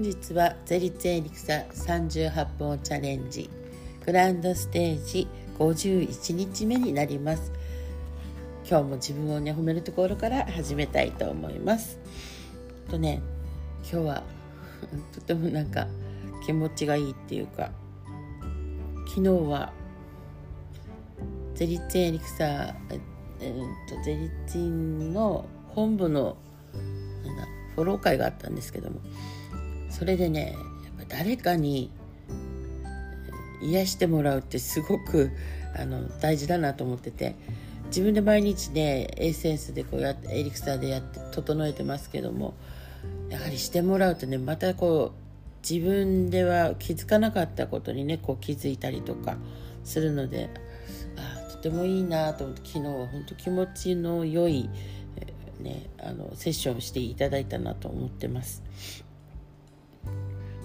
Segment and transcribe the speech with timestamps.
[0.00, 3.50] 本日はゼリツエリクサ38本チャレンジ。
[4.06, 7.52] グランドステージ51日目になります。
[8.66, 11.98] 今日も自分をね褒めるところから始めたいと思います。
[12.88, 13.20] とね
[13.82, 14.22] 今日は
[15.12, 15.86] とてもなんか
[16.46, 17.70] 気持ちがいいっていうか
[19.06, 19.70] 昨日は
[21.54, 22.98] ゼリツエリクサえ
[23.40, 25.44] えー、とゼリツィンの
[25.74, 26.38] 本部の
[27.74, 29.00] フォロー会があったんですけども
[29.90, 30.56] それでね
[30.98, 31.90] やっぱ誰かに
[33.62, 35.30] 癒してもらうってすごく
[35.78, 37.36] あの大事だなと思ってて
[37.86, 42.54] 自分で毎日ねエッセンスでこうやってエリクサーでやって整えてますけども
[43.28, 49.36] やはりしてもらうとねまたこう自分では気づかなかったことにねこう気づいたりとか
[49.84, 50.50] するので
[51.16, 54.70] あとてもいいなと思って昨日は本当気持ちの良い、
[55.60, 58.62] ね、あのセッションしていただいたなと思ってます。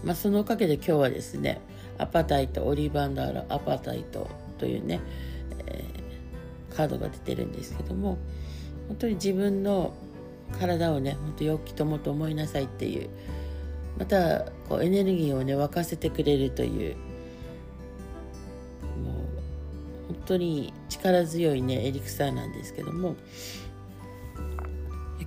[0.05, 1.61] まあ、そのおかげで今日はですね
[1.97, 5.01] アパタイトオリーブアンダーラアパタイトというね、
[5.65, 8.19] えー、カードが出てるんですけども
[8.87, 9.93] 本当に自分の
[10.59, 13.09] 体をね本当良き友と思いなさいっていう
[13.97, 16.95] またこうエネルギーをね沸かせてくれるという
[19.03, 23.15] もう本当に力強いねエリクサーなんですけども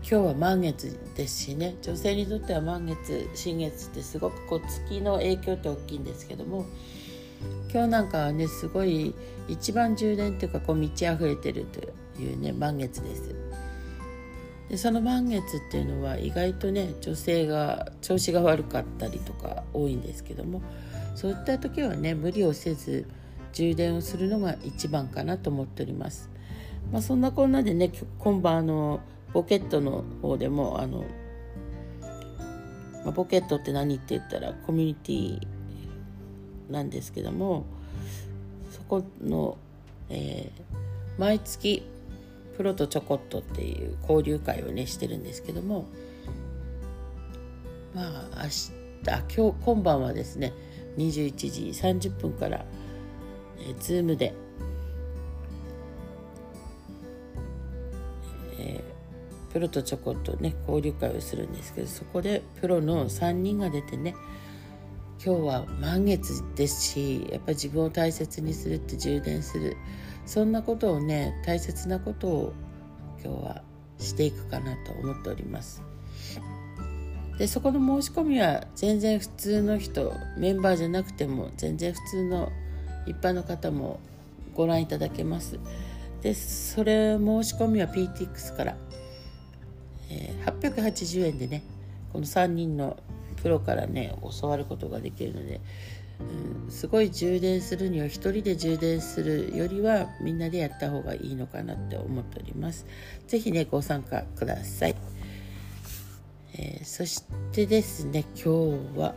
[0.02, 6.66] 今日は満月ですしね女性にとっては満月新月ってすごくこう月の影響って大きいんですけども
[7.72, 9.14] 今日なんかはねすごい
[9.48, 13.34] 一番充電っていうかこう満ち溢れてるというね満月です。
[14.68, 20.60] でその満月っていうのは意外とね女性が調子が悪かったりとか多いんですけども
[21.14, 23.06] そういった時はね無理をせず
[23.52, 26.30] 充電をするのが一番かなと思っております。
[26.92, 29.00] まあ、そんなこんなでね今晩の
[29.32, 31.04] ポケットの方でもあの、
[33.04, 35.46] まあ、ポケットって何って言ったらコミュニティ
[36.70, 37.66] なんですけども
[38.70, 39.56] そこの、
[40.10, 41.86] えー、毎月
[42.56, 45.86] プロとちょこっとっていう交流会をねしてるんですけども
[47.94, 48.02] ま
[48.34, 48.72] あ明日
[49.04, 50.52] 今日今晩はですね
[50.96, 52.64] 21時30分から、
[53.60, 54.34] えー、Zoom で
[59.58, 64.14] プロとちょこっとね交流会をするんですけどそこでプロの3人が出てね
[65.24, 69.76] 今日は満月ですしやっぱ自分を大切にするって充電する。
[70.26, 72.52] そんなことをね大切なことを
[73.24, 73.62] 今日は
[73.98, 75.82] していくかなと思っております。
[77.36, 82.52] でそこの申し込みは全然普通の人メンバーじゃなくても全然普通の
[83.06, 83.98] 一般の方も
[84.54, 85.58] ご覧いただけます。
[86.22, 88.76] でそれ申し込みは PTX から
[90.10, 91.62] えー、880円でね
[92.12, 92.96] この3人の
[93.42, 95.60] プロからね教わることができるので、
[96.64, 102.86] うん、すごい充電するには1人で充電するよりはみんなでやった方がいいのかなって思っております。
[103.26, 104.96] 是非ねご参加ください。
[106.54, 108.42] えー、そしてですね今
[108.94, 109.14] 日は、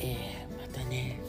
[0.00, 1.20] え、またね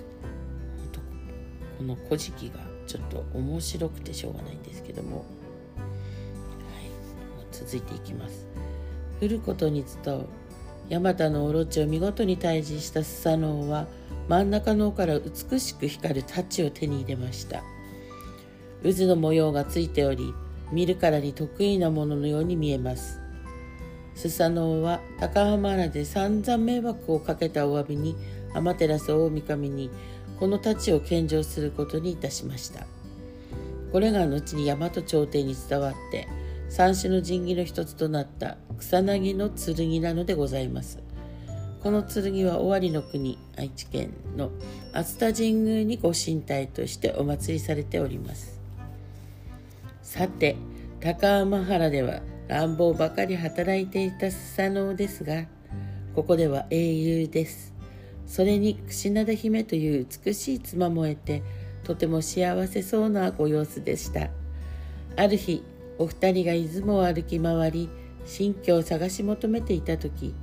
[1.78, 5.26] この「古事記」がちょっと面白くてしょうがないんですけども
[7.64, 8.46] 続いていきます。
[9.22, 10.26] 降ることに伝う。
[10.90, 13.88] 大和のオロチを見事に退治したスサノオは
[14.28, 17.64] 真ん中の尾から美しく光る太刀を手に入れました。
[18.84, 20.34] 渦の模様がついており
[20.72, 23.20] 見るからに得意なもののように見えます。
[24.14, 28.16] スサノオは高浜原で散々迷惑をかけたお詫びに
[28.54, 29.90] 天照大神に
[30.40, 32.86] この太刀を献上することにいたしました。
[33.92, 36.28] これが後に大和朝廷に伝わって
[36.70, 41.00] 三種の神器の一つとなった草薙の剣なのでございます。
[41.82, 44.50] この剣は尾張の国愛知県の
[44.92, 48.60] 熱田神宮にご神体としてお祭りされております。
[50.02, 50.56] さて
[51.00, 55.46] 高天原では乱暴ばかり働いていたスサノオですが
[56.16, 57.74] ここでは英雄です。
[58.26, 61.44] それに櫛灘姫という美しい妻も得て
[61.84, 64.30] とても幸せそうなご様子でした。
[65.18, 65.64] ある日
[65.98, 67.90] お二人が出雲を歩き回り
[68.26, 70.34] 新居を探し求めていた時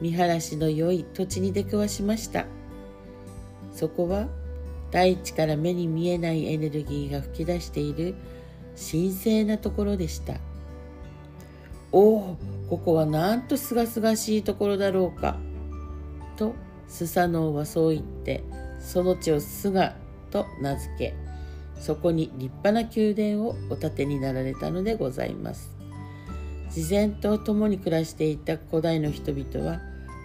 [0.00, 2.46] 見晴らしの良い土地に出くわしました。
[3.72, 4.28] そこは
[4.90, 8.14] 大地から目に見えないエネルギーが噴き出している
[8.74, 10.34] 神聖なところでした。
[11.92, 12.36] おお
[12.68, 15.38] ここはなんとすがすがしいところだろうか
[16.36, 16.54] と
[16.88, 18.44] スサノオはそう言って
[18.78, 19.96] その地をスガ
[20.30, 21.14] と名付け
[21.80, 25.80] そこに立派な宮殿をお建てになられたのでございます。
[26.74, 29.80] 自然と共に暮らしていた古代の人々は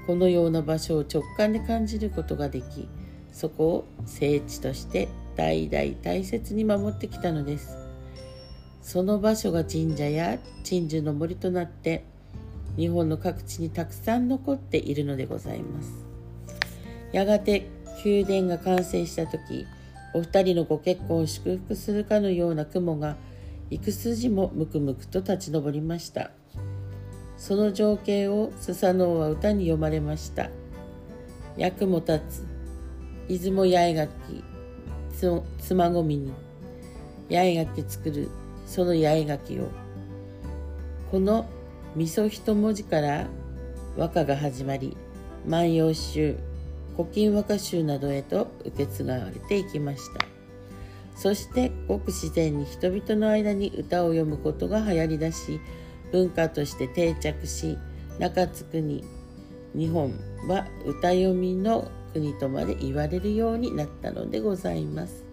[0.06, 2.88] このような場所を直感で感じることができ
[3.32, 7.78] そこを聖地として代々大切に守ってきたのです
[8.82, 12.06] その場所が神社や鎮守の森となって
[12.78, 16.06] 日本の各地にたくさん残っているのでございます
[17.12, 17.68] やがて
[18.04, 19.66] 宮殿が完成した時
[20.16, 23.18] お二人のご結婚を祝福するかのような雲が
[23.70, 26.32] 幾筋もむくむくと立ち上りました。
[27.36, 30.50] その情景をスサノオは歌に読まれました。
[31.58, 32.48] 役も立つ
[33.28, 34.44] 出雲八重垣
[35.60, 36.32] つまごみに
[37.30, 38.30] 八重垣作る
[38.66, 39.70] その八重垣を
[41.12, 41.46] この
[41.98, 43.28] 味噌一文字から
[43.98, 44.96] 和歌が始まり
[45.46, 46.38] 万葉集
[46.96, 50.26] 古今和歌集などへと受け継がれていきました
[51.16, 55.60] そしてごく自然に人々の間に歌を読むことが流行りだし
[56.12, 57.78] 文化として定着し
[58.20, 59.04] 中津国
[59.74, 60.14] 日本
[60.48, 65.26] は歌読みの国とまで言われるようになったのでございます。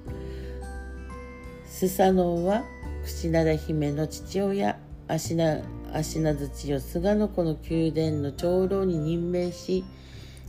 [1.66, 2.64] スサノオは
[3.04, 4.78] 櫛灘姫の父親
[5.08, 5.62] 芦名
[5.92, 9.84] 芦名槌を菅の子の宮殿の長老に任命し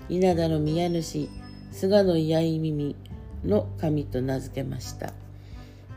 [0.10, 1.30] 稲田の宮主
[1.72, 2.96] 菅の八重耳
[3.44, 5.14] の神と名付けました。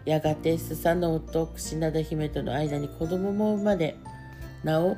[0.05, 3.97] やがてスサノオと櫛灘姫との間に子供も生まれ
[4.63, 4.97] なお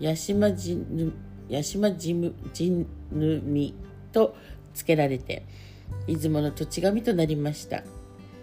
[0.00, 1.12] 八島じぬ
[1.50, 3.74] 八島じむじぬみ
[4.12, 4.36] と
[4.74, 5.44] 付けられて
[6.06, 7.82] 出雲の土地神となりました。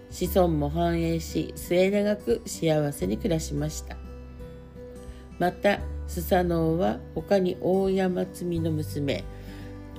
[0.10, 3.98] 子孫も繁栄し末永く幸せに暮らしました。
[5.38, 9.24] またスサノオは他に大山積の娘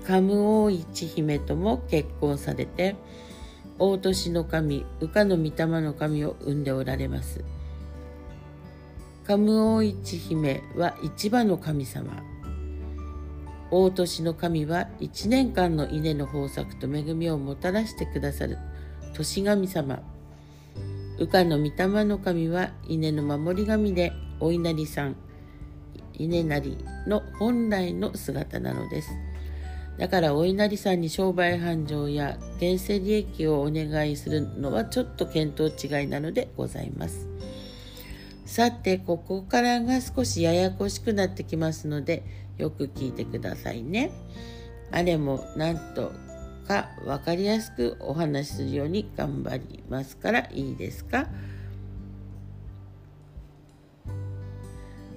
[0.09, 2.97] カムオイチ姫とも結婚されて
[3.79, 7.45] 大年の神羽化の御霊の神を生んでおられます。
[9.27, 12.23] カムオイチ姫は市場の神様。
[13.71, 18.57] 大年の神は一年間の稲の豊作と恵みをもたらしてくださる
[19.13, 20.03] 年神様。
[21.19, 25.17] 羽化の御霊の神は稲の守り神でお稲荷さん
[26.15, 29.11] 稲なりの本来の姿なのです。
[29.99, 37.27] だからお稲荷さんに商売繁盛や現世利益をお願いするのはちょっと見当違いなのでございます。
[38.47, 42.23] さてここからが少しややこしくなってきますので
[42.57, 44.11] よく聞いてくださいね。
[44.91, 46.13] あれもなんと
[46.67, 51.27] か分かりやすくお話しするように頑張りますからいいですか？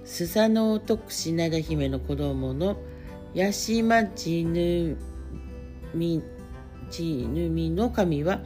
[0.04, 2.78] スサノオトクシナダ姫の子供の
[3.34, 4.98] ヤシマチヌ
[5.94, 6.22] ミ
[6.90, 8.42] チヌミの神は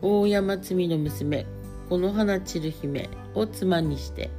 [0.00, 1.44] 大山積の娘
[1.88, 4.30] この花散る姫を妻にして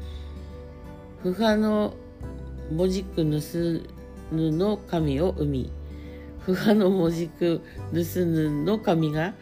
[1.21, 1.95] 不破の
[2.71, 3.23] 文字く盗
[4.31, 5.71] ぬの神を生み
[6.39, 7.61] 不破の文字く
[7.91, 9.33] 盗ぬの神が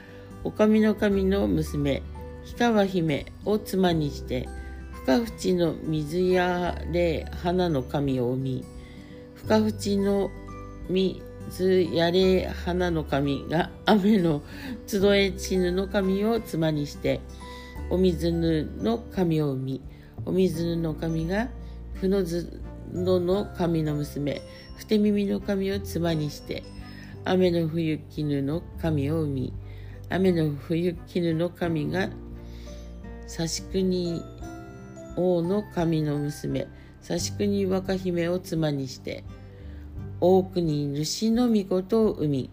[0.44, 2.01] お上の神の娘
[2.45, 4.50] 氷川姫を妻にして
[5.06, 8.65] 深淵の水やれ花の神を生み
[9.36, 10.31] 深淵の
[10.89, 14.41] 水やれ花の神が雨の
[14.85, 17.21] 集え地ぬの神を妻にして
[17.89, 19.81] お水ぬの神を生み
[20.25, 21.49] お水ぬの神が
[21.93, 22.61] ふのず
[22.94, 24.41] のの神の娘
[24.77, 26.63] ふて耳の神を妻にして
[27.25, 29.53] 雨の冬絹の神を生み
[30.09, 32.09] 雨の冬絹の神が
[33.27, 34.21] し国
[35.17, 36.67] 王の神の娘
[37.01, 39.23] し国若姫を妻にして
[40.19, 42.50] 大国主の御事を生み。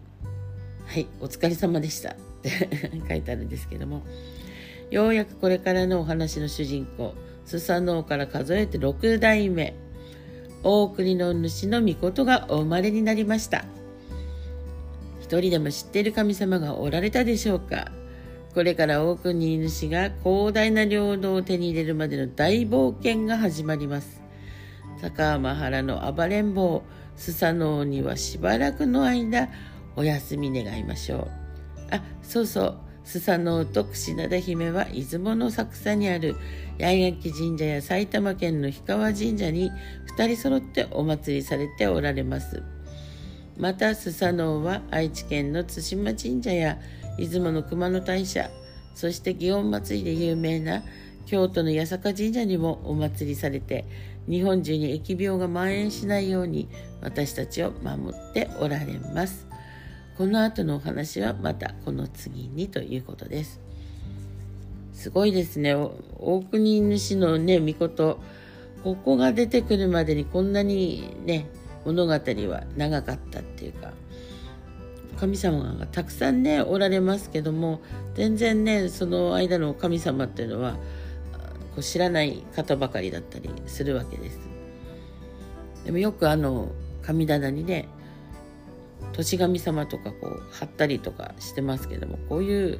[0.85, 2.11] はいお疲れ様でした。
[2.11, 2.49] って
[3.09, 4.03] 書いてあるんですけども。
[4.91, 9.73] ようやくこれからのお話の主人公スサノオから数えて6代目。
[10.63, 13.65] 大国の主の御事がお生まれになりました。
[15.21, 17.91] 一人でも知っている神様がおられたでしょうか。
[18.53, 24.21] これから大国主が広大な領土を手に入れるまでの大冒険が始まります。
[25.01, 26.83] 高浜原の暴れん坊。
[27.15, 29.49] スサノオにはしばらくの間
[29.95, 31.27] お休み願いましょう。
[31.91, 32.77] あ、そうそう。
[33.03, 36.35] スサノオと櫛灘姫は出雲の作佐にある
[36.79, 39.71] 八重垣神社や埼玉県の氷川神社に
[40.17, 42.63] 2人揃ってお祭りされておられます。
[43.57, 46.79] またスサノオは愛知県の対馬神社や
[47.17, 48.49] 出雲の熊野大社、
[48.95, 50.83] そして祇園祭で有名な
[51.25, 53.85] 京都の八坂神社にもお祭りされて
[54.29, 56.67] 日本中に疫病が蔓延しないように
[57.01, 59.47] 私たちを守っておられます。
[60.17, 63.59] この後のお話はまたこの次にということです。
[64.93, 65.75] すごいですね。
[65.75, 68.19] 大国主のね、御事、
[68.83, 71.47] ここが出てくるまでにこんなにね、
[71.85, 73.93] 物語は長かったっていうか
[75.17, 77.79] 神様がたくさんねおられますけども
[78.15, 80.75] 全然ねその間の神様っていうのは
[81.75, 84.39] こう知らない方ばかりだったりするわけです。
[85.83, 86.71] でもよくあの
[87.03, 87.87] 神棚にね
[89.11, 92.79] 年神様とかこう貼ったりとかしてますけどもこういう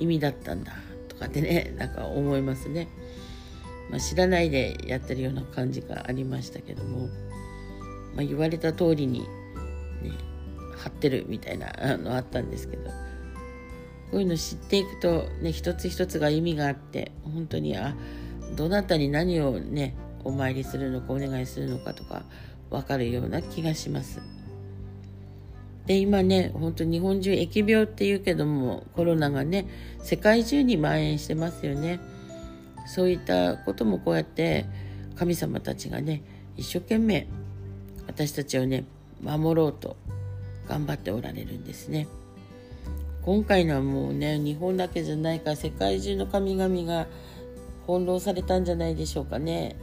[0.00, 0.72] 意味だったんだ
[1.08, 2.88] とかってね なんか思いますね。
[3.90, 7.08] まあ、知らないでやってるような感じがありましたけども、
[8.14, 10.12] まあ、言われた通りにね
[10.76, 12.90] 貼ってるみたいな のあったんですけど
[14.10, 17.94] こういうの知っていくとね一つ一つが意味があって本当にあ
[18.54, 19.94] どなたに何をね
[20.24, 22.22] お参りするのかお願いするのかとか
[22.70, 24.20] 分かるような気がします。
[25.86, 29.66] で今ね本当日本中疫病っていうけどもコロナがね
[30.00, 32.00] 世界中に蔓延してますよね。
[32.86, 34.66] そういったこともこうやって
[35.16, 36.22] 神様たちがね
[36.56, 37.26] 一生懸命
[38.06, 38.84] 私たちをね
[39.20, 39.96] 守ろうと
[40.68, 42.06] 頑張っておられるんですね。
[43.22, 47.06] 今回のはもうね日本だけじゃないから世界中の神々が
[47.86, 49.76] 翻弄されたんじゃないでしょうかね。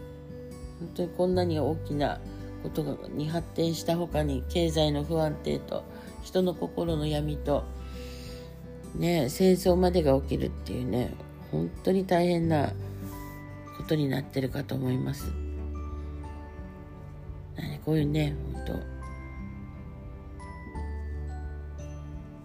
[0.80, 2.20] 本当にこんなに大きな
[2.64, 5.84] ことに発展した他に経済の不安定と
[6.24, 7.64] 人の心の闇と
[8.96, 11.14] ね戦争までが起きるっていうね
[11.52, 12.74] 本当に大変な
[13.78, 15.32] ことになってるかと思います。
[17.86, 18.66] こういうね本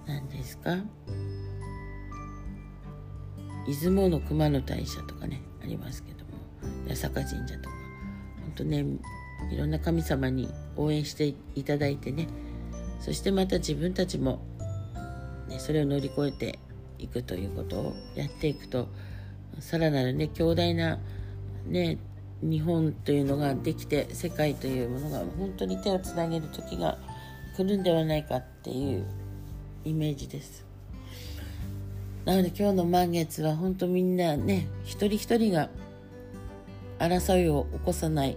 [0.07, 0.77] 当何ですか？
[3.67, 6.33] 出雲の熊野大社とかねありますけども
[6.89, 7.75] 八坂神社とか。
[8.41, 8.85] 本当ね
[9.51, 12.29] いろんな神様に応援していただいてね
[13.01, 14.41] そしてまた自分たちも、
[15.49, 16.59] ね、それを乗り越えて
[16.99, 18.89] いくということをやっていくと
[19.59, 20.99] さらなるね強大な
[21.67, 21.99] ね
[22.43, 26.99] 日本というのができて世界というものが本当に手をつなげる時が
[27.57, 29.07] 来るんではないかっていう
[29.85, 30.67] イメージです。
[32.25, 35.69] なので今日の満月は本当みんなね一人一人が
[36.99, 38.37] 争いを起こさない。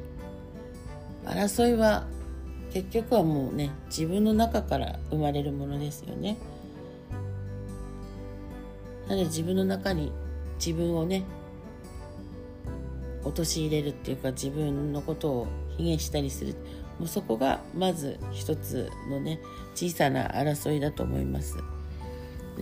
[1.25, 2.05] 争いは
[2.73, 6.37] 結局はもうね自分の中から生まれるものですよね。
[9.07, 10.11] なので自分の中に
[10.57, 11.23] 自分をね
[13.23, 16.55] 陥れるっていうか自分のことを卑下したりする。
[16.99, 19.39] もうそこがまず一つのね
[19.75, 21.55] 小さな争いだと思います。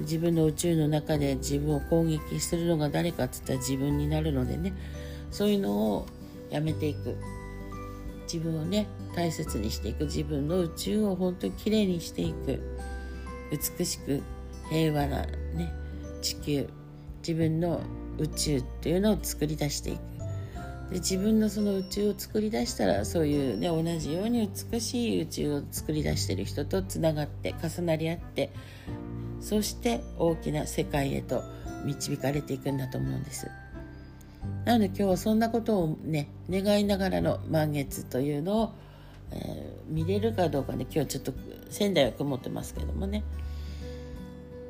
[0.02, 4.74] 自分の宇宙の中で自分を攻撃するのが誰かっつったら自分になるのでね。
[5.32, 6.08] そういうのを
[6.50, 7.16] やめていく。
[8.24, 10.06] 自分をね大切にしていく。
[10.06, 12.60] 自分の宇宙を本当にきれいにしていく。
[13.78, 14.22] 美しく
[14.70, 15.74] 平和なね
[16.22, 16.70] 地球。
[17.20, 17.82] 自分の
[18.18, 20.16] 宇宙っていうのを作り出していく。
[20.90, 28.52] で自分のその宇宙を作り出したらそういうね同じように美しい宇宙を作り出してる人とつながって重なり合って
[29.42, 31.44] そして大きな世界へと
[31.86, 33.50] 導かれていくんだと思うんです。
[34.64, 38.74] なので今日はそんなことをね願いながらの満月というのを、
[39.32, 41.34] えー、見れるかどうかね今日ちょっと
[41.70, 43.24] 仙台は曇ってますけどもね。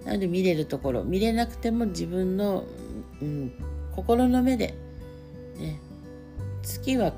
[0.05, 2.63] なので見れるところ見れなくても自分の、
[3.21, 3.51] うん、
[3.95, 4.75] 心の目で
[5.57, 5.79] ね
[6.61, 7.13] 月は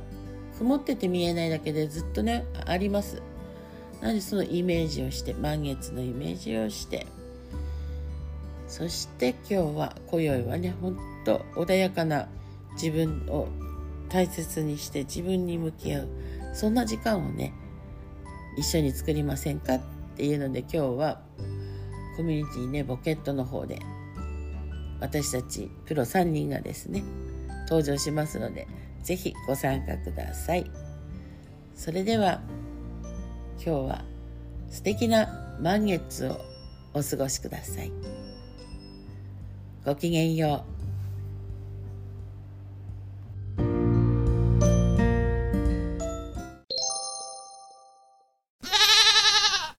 [0.58, 3.22] 曇ってて見えないだけでずっとねあります。
[4.02, 7.08] なのでそのイメージをして満月のイメージをして
[8.68, 12.28] そして今日は今宵はねほんと穏やかな
[12.74, 13.48] 自分を
[14.10, 16.08] 大切にして自分に向き合う
[16.54, 17.54] そんな時間をね
[18.58, 19.82] 一緒に作りませんかっ
[20.16, 21.22] ていうので今日は
[22.18, 23.80] コミュニティねボケットの方で
[25.00, 27.04] 私たちプロ3人がですね
[27.70, 28.68] 登場しますので
[29.04, 30.70] ぜひご参加ください。
[31.76, 32.42] それでは
[33.64, 34.06] 今日は
[34.70, 36.42] 素敵な満月を
[36.94, 38.27] お過ごしください。
[39.88, 40.77] ごきげんよう。